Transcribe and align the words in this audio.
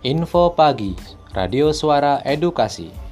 Info 0.00 0.48
Pagi, 0.56 0.96
Radio 1.36 1.76
Suara 1.76 2.24
Edukasi. 2.24 3.09